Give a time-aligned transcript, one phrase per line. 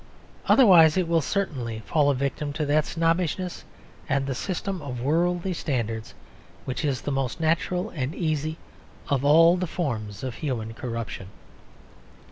[0.47, 3.63] Otherwise it will certainly fall a victim to that snobbishness
[4.09, 6.15] and system of worldly standards
[6.65, 8.57] which is the most natural and easy
[9.09, 11.27] of all the forms of human corruption.